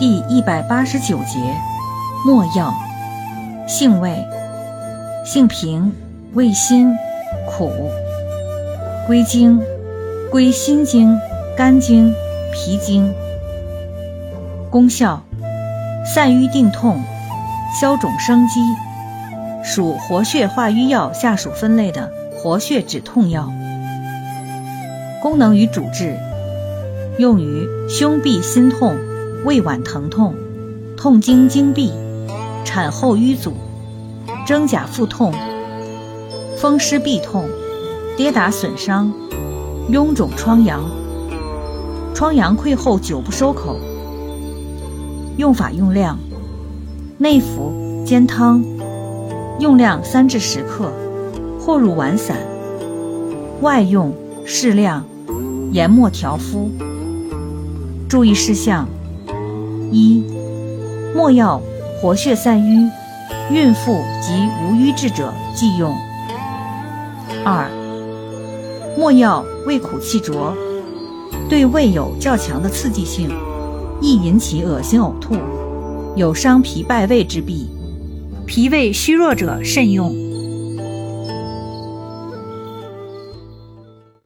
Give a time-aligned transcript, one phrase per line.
[0.00, 1.38] 第一百八十九节，
[2.24, 2.72] 没药，
[3.68, 4.16] 性味，
[5.26, 5.92] 性平，
[6.32, 6.96] 味辛，
[7.46, 7.70] 苦，
[9.06, 9.60] 归经，
[10.30, 11.20] 归心经、
[11.54, 12.14] 肝经、
[12.50, 13.12] 脾经。
[14.70, 15.22] 功效，
[16.06, 17.02] 散瘀定痛，
[17.78, 18.58] 消肿生肌，
[19.62, 23.52] 属活血化瘀药下属分类的活血止痛药。
[25.20, 26.16] 功能与主治，
[27.18, 28.96] 用于胸痹心痛。
[29.44, 30.34] 胃脘疼痛、
[30.96, 31.90] 痛经经闭、
[32.62, 33.54] 产后瘀阻、
[34.46, 35.32] 真假腹痛、
[36.58, 37.46] 风湿痹痛、
[38.18, 39.10] 跌打损伤、
[39.90, 40.84] 臃肿疮疡、
[42.14, 43.78] 疮疡溃后久不收口。
[45.38, 46.18] 用法用量：
[47.16, 48.62] 内服煎汤，
[49.58, 50.92] 用量三至十克，
[51.58, 52.36] 或入丸散；
[53.62, 54.12] 外用
[54.44, 55.02] 适量，
[55.72, 56.70] 研末调敷。
[58.06, 58.86] 注意事项。
[59.92, 60.22] 一、
[61.14, 61.60] 没药
[62.00, 62.88] 活血散瘀，
[63.50, 65.92] 孕妇及无瘀滞者忌用。
[67.44, 67.68] 二、
[68.96, 70.54] 没药味苦气浊，
[71.48, 73.30] 对胃有较强的刺激性，
[74.00, 75.34] 易引起恶心呕吐，
[76.14, 77.68] 有伤脾败胃之弊，
[78.46, 80.29] 脾胃虚弱者慎用。